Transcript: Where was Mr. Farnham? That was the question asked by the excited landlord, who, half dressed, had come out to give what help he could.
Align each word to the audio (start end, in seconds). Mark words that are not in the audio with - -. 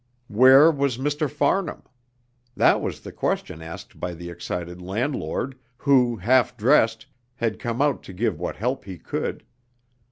Where 0.29 0.71
was 0.71 0.97
Mr. 0.97 1.29
Farnham? 1.29 1.83
That 2.57 2.81
was 2.81 3.01
the 3.01 3.11
question 3.11 3.61
asked 3.61 3.99
by 3.99 4.15
the 4.15 4.31
excited 4.31 4.81
landlord, 4.81 5.55
who, 5.77 6.15
half 6.15 6.57
dressed, 6.57 7.05
had 7.35 7.59
come 7.59 7.83
out 7.83 8.01
to 8.05 8.13
give 8.13 8.39
what 8.39 8.55
help 8.55 8.85
he 8.85 8.97
could. 8.97 9.43